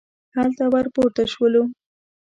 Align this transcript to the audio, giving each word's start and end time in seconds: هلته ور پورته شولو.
هلته 0.35 0.63
ور 0.73 0.85
پورته 0.95 1.23
شولو. 1.33 1.63